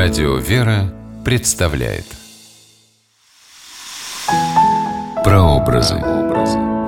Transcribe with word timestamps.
Радио 0.00 0.36
«Вера» 0.36 0.94
представляет 1.24 2.04
Прообразы. 5.24 5.96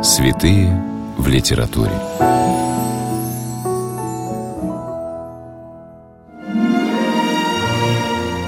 Святые 0.00 0.80
в 1.18 1.26
литературе. 1.26 1.90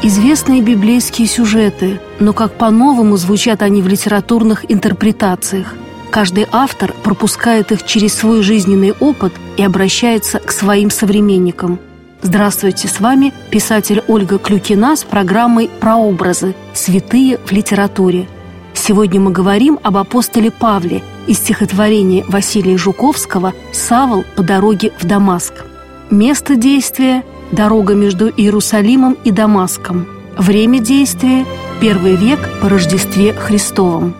Известные 0.05 0.63
библейские 0.63 1.27
сюжеты, 1.27 2.01
но 2.21 2.33
как 2.33 2.53
по-новому 2.53 3.17
звучат 3.17 3.63
они 3.63 3.83
в 3.83 3.89
литературных 3.89 4.71
интерпретациях. 4.71 5.75
Каждый 6.13 6.47
автор 6.53 6.93
пропускает 7.03 7.73
их 7.73 7.85
через 7.85 8.15
свой 8.15 8.43
жизненный 8.43 8.93
опыт 8.93 9.33
и 9.57 9.65
обращается 9.65 10.39
к 10.39 10.53
своим 10.53 10.89
современникам. 10.91 11.81
Здравствуйте, 12.25 12.87
с 12.87 13.01
вами 13.01 13.35
писатель 13.51 14.05
Ольга 14.07 14.39
Клюкина 14.39 14.95
с 14.95 15.03
программой 15.03 15.69
«Прообразы. 15.81 16.55
Святые 16.73 17.37
в 17.39 17.51
литературе». 17.51 18.29
Сегодня 18.75 19.21
мы 19.21 19.33
говорим 19.33 19.81
об 19.83 19.97
апостоле 19.97 20.53
Павле 20.53 21.03
из 21.27 21.39
стихотворения 21.39 22.25
Василия 22.29 22.79
Жуковского 22.79 23.55
«Савол 23.73 24.25
по 24.37 24.45
дороге 24.45 24.93
в 25.01 25.05
Дамаск». 25.05 25.65
Место 26.11 26.55
действия– 26.55 27.25
дорога 27.51 27.95
между 27.95 28.29
Иерусалимом 28.29 29.19
и 29.25 29.33
Дамаском. 29.33 30.07
Время 30.39 30.79
действия– 30.79 31.45
первый 31.81 32.15
век 32.15 32.39
по 32.61 32.69
Рождестве 32.69 33.33
Христовом. 33.33 34.15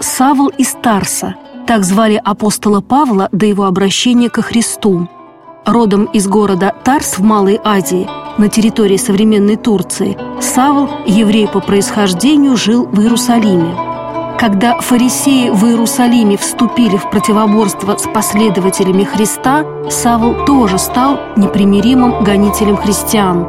Савл 0.00 0.48
из 0.48 0.72
Тарса– 0.72 1.36
так 1.68 1.84
звали 1.84 2.18
апостола 2.24 2.80
Павла 2.80 3.28
до 3.30 3.44
его 3.44 3.64
обращения 3.64 4.30
ко 4.30 4.40
Христу. 4.40 5.06
Родом 5.66 6.06
из 6.06 6.26
города 6.26 6.72
Тарс 6.82 7.18
в 7.18 7.22
Малой 7.22 7.60
Азии, 7.62 8.08
на 8.38 8.48
территории 8.48 8.96
современной 8.96 9.56
Турции, 9.56 10.16
Савл, 10.40 10.88
еврей 11.06 11.46
по 11.46 11.60
происхождению, 11.60 12.56
жил 12.56 12.86
в 12.86 12.98
Иерусалиме. 13.02 13.76
Когда 14.38 14.80
фарисеи 14.80 15.50
в 15.50 15.66
Иерусалиме 15.66 16.38
вступили 16.38 16.96
в 16.96 17.10
противоборство 17.10 17.98
с 17.98 18.06
последователями 18.06 19.04
Христа, 19.04 19.66
Савл 19.90 20.46
тоже 20.46 20.78
стал 20.78 21.18
непримиримым 21.36 22.24
гонителем 22.24 22.78
христиан. 22.78 23.46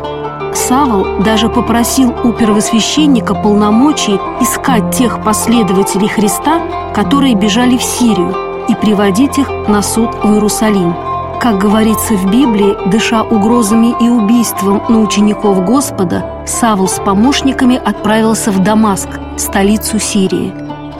Савл 0.55 1.23
даже 1.23 1.49
попросил 1.49 2.13
у 2.23 2.31
первосвященника 2.31 3.33
полномочий 3.35 4.19
искать 4.41 4.95
тех 4.95 5.23
последователей 5.23 6.07
Христа, 6.07 6.91
которые 6.93 7.35
бежали 7.35 7.77
в 7.77 7.83
Сирию, 7.83 8.35
и 8.67 8.75
приводить 8.75 9.37
их 9.37 9.49
на 9.67 9.81
суд 9.81 10.09
в 10.23 10.33
Иерусалим– 10.33 10.95
как 11.39 11.57
говорится 11.57 12.15
в 12.15 12.29
Библии, 12.29 12.75
дыша 12.89 13.23
угрозами 13.23 13.95
и 14.01 14.09
убийством 14.09 14.83
на 14.89 14.99
учеников 14.99 15.63
Господа, 15.63 16.43
Савл 16.45 16.89
с 16.89 16.99
помощниками 16.99 17.77
отправился 17.77 18.51
в 18.51 18.61
Дамаск, 18.61 19.07
столицу 19.37 19.99
Сирии. 19.99 20.53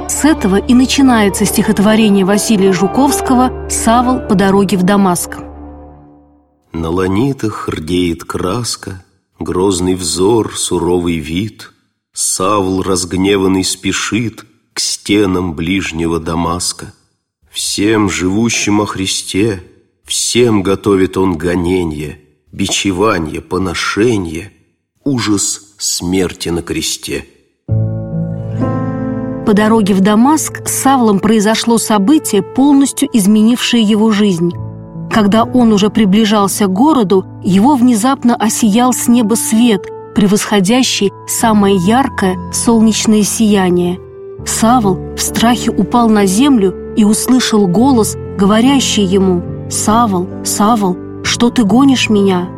С 0.08 0.24
этого 0.24 0.56
и 0.56 0.74
начинается 0.74 1.44
стихотворение 1.44 2.24
Василия 2.24 2.72
Жуковского 2.72 3.70
«Савл 3.70 4.22
по 4.30 4.36
дороге 4.36 4.78
в 4.78 4.84
Дамаск». 4.84 5.40
На 6.72 6.90
ланитах 6.90 7.68
рдеет 7.68 8.24
краска, 8.24 9.04
Грозный 9.40 9.96
взор, 9.96 10.56
суровый 10.56 11.18
вид. 11.18 11.72
Савл 12.14 12.82
разгневанный 12.82 13.64
спешит 13.64 14.46
К 14.74 14.80
стенам 14.80 15.54
ближнего 15.54 16.20
Дамаска. 16.20 16.94
Всем 17.52 18.10
живущим 18.10 18.82
о 18.82 18.86
Христе 18.86 19.64
Всем 20.10 20.64
готовит 20.64 21.18
он 21.18 21.38
гонение, 21.38 22.20
бичевание, 22.52 23.42
поношение, 23.42 24.52
ужас 25.04 25.76
смерти 25.78 26.50
на 26.50 26.64
кресте. 26.64 27.28
По 29.46 29.54
дороге 29.54 29.94
в 29.94 30.02
Дамаск 30.02 30.68
с 30.68 30.72
Савлом 30.72 31.20
произошло 31.20 31.78
событие, 31.78 32.42
полностью 32.42 33.08
изменившее 33.14 33.84
его 33.84 34.10
жизнь. 34.10 34.50
Когда 35.12 35.44
он 35.44 35.74
уже 35.74 35.90
приближался 35.90 36.68
к 36.68 36.74
городу, 36.74 37.26
его 37.44 37.76
внезапно 37.76 38.36
осиял 38.36 38.94
с 38.94 39.08
неба 39.08 39.36
свет, 39.36 39.88
превосходящий 40.16 41.12
самое 41.28 41.76
яркое 41.76 42.38
солнечное 42.52 43.24
сияние. 43.24 44.00
Савл 44.46 45.00
в 45.16 45.22
страхе 45.22 45.72
упал 45.72 46.10
на 46.10 46.26
землю 46.26 46.94
и 46.96 47.04
услышал 47.04 47.68
голос, 47.68 48.16
говорящий 48.38 49.04
ему– 49.04 49.44
«Савол, 49.70 50.28
Савол, 50.44 50.98
что 51.24 51.52
ты 51.52 51.64
гонишь 51.64 52.10
меня?» 52.10 52.50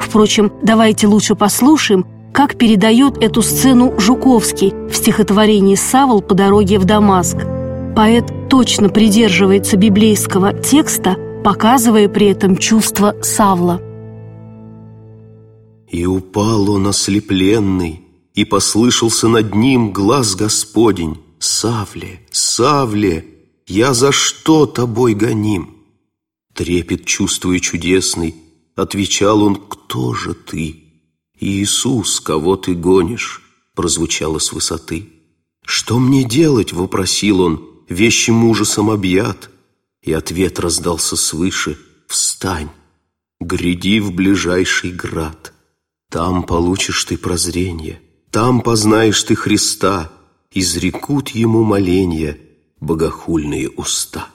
Впрочем, 0.00 0.52
давайте 0.62 1.06
лучше 1.06 1.36
послушаем, 1.36 2.04
как 2.32 2.56
передает 2.56 3.22
эту 3.22 3.40
сцену 3.40 3.94
Жуковский 3.98 4.74
в 4.90 4.94
стихотворении 4.94 5.76
«Савол 5.76 6.22
по 6.22 6.34
дороге 6.34 6.78
в 6.78 6.84
Дамаск». 6.84 7.36
Поэт 7.94 8.48
точно 8.50 8.88
придерживается 8.88 9.76
библейского 9.76 10.52
текста, 10.52 11.16
показывая 11.46 12.08
при 12.08 12.26
этом 12.26 12.56
чувство 12.56 13.14
Савла. 13.22 13.80
«И 15.88 16.04
упал 16.04 16.68
он 16.70 16.88
ослепленный, 16.88 18.00
и 18.34 18.44
послышался 18.44 19.28
над 19.28 19.54
ним 19.54 19.92
глаз 19.92 20.34
Господень, 20.34 21.18
«Савле, 21.38 22.18
Савле, 22.32 23.24
я 23.68 23.94
за 23.94 24.10
что 24.10 24.66
тобой 24.66 25.14
гоним?» 25.14 25.76
Трепет 26.52 27.04
чувствуя 27.04 27.60
чудесный, 27.60 28.34
Отвечал 28.74 29.42
он, 29.42 29.54
кто 29.54 30.14
же 30.14 30.34
ты? 30.34 30.82
Иисус, 31.38 32.20
кого 32.20 32.56
ты 32.56 32.74
гонишь? 32.74 33.40
Прозвучало 33.74 34.38
с 34.38 34.52
высоты. 34.52 35.08
Что 35.64 35.98
мне 35.98 36.24
делать? 36.24 36.72
Вопросил 36.72 37.40
он, 37.40 37.64
Вещим 37.88 38.44
ужасом 38.44 38.90
объят. 38.90 39.48
И 40.06 40.12
ответ 40.12 40.60
раздался 40.60 41.16
свыше. 41.16 41.76
Встань, 42.06 42.68
гряди 43.40 43.98
в 43.98 44.14
ближайший 44.14 44.92
град. 44.92 45.52
Там 46.10 46.44
получишь 46.44 47.04
ты 47.04 47.18
прозрение, 47.18 48.00
Там 48.30 48.60
познаешь 48.60 49.22
ты 49.24 49.34
Христа, 49.34 50.12
Изрекут 50.52 51.30
ему 51.30 51.64
моления 51.64 52.38
Богохульные 52.80 53.68
уста. 53.68 54.28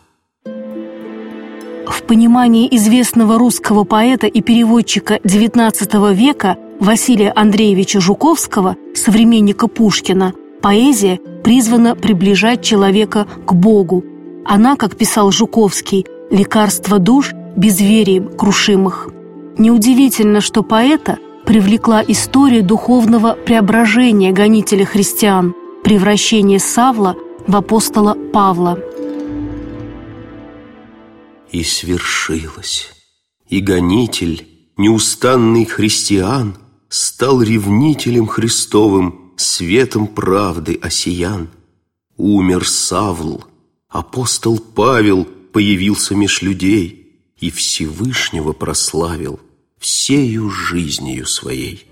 В 0.44 2.04
понимании 2.04 2.68
известного 2.76 3.40
русского 3.40 3.86
поэта 3.86 4.28
и 4.28 4.42
переводчика 4.42 5.16
XIX 5.24 6.14
века 6.14 6.58
Василия 6.82 7.32
Андреевича 7.34 8.02
Жуковского, 8.02 8.76
современника 8.94 9.68
Пушкина, 9.68 10.34
поэзия 10.62 11.20
призвана 11.44 11.96
приближать 11.96 12.62
человека 12.62 13.26
к 13.46 13.54
Богу. 13.54 14.04
Она, 14.46 14.76
как 14.76 14.96
писал 14.96 15.32
Жуковский, 15.32 16.06
лекарство 16.30 17.00
душ 17.00 17.32
безверием 17.56 18.30
крушимых. 18.38 19.10
Неудивительно, 19.58 20.42
что 20.42 20.64
поэта 20.64 21.20
привлекла 21.46 22.04
история 22.08 22.62
духовного 22.62 23.34
преображения 23.34 24.32
гонителя 24.32 24.86
христиан, 24.86 25.54
превращения 25.84 26.60
Савла 26.60 27.16
в 27.48 27.56
апостола 27.56 28.16
Павла– 28.34 28.80
и 31.52 31.64
свершилось. 31.64 32.90
И 33.50 33.60
гонитель, 33.60 34.48
неустанный 34.78 35.66
христиан, 35.66 36.58
Стал 36.90 37.42
ревнителем 37.42 38.28
Христовым, 38.28 39.32
Светом 39.38 40.08
правды 40.08 40.78
осиян. 40.82 41.48
Умер 42.18 42.68
Савл, 42.68 43.46
апостол 43.92 44.60
Павел 44.60 45.28
Появился 45.54 46.16
меж 46.16 46.42
людей 46.42 47.18
И 47.40 47.52
Всевышнего 47.52 48.54
прославил 48.54 49.40
Всею 49.80 50.50
жизнью 50.50 51.26
своей. 51.26 51.86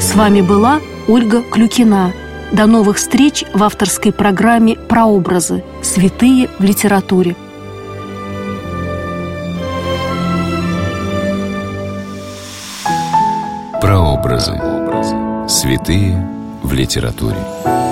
С 0.00 0.14
вами 0.14 0.40
была 0.40 0.80
Ольга 1.06 1.40
Клюкина. 1.42 2.12
До 2.52 2.66
новых 2.66 2.96
встреч 2.96 3.44
в 3.54 3.62
авторской 3.62 4.12
программе 4.12 4.74
«Прообразы. 4.76 5.62
Святые 5.82 6.50
в 6.58 6.64
литературе». 6.64 7.36
Прообразы. 13.80 14.60
Святые 15.48 16.28
в 16.62 16.72
литературе. 16.72 17.83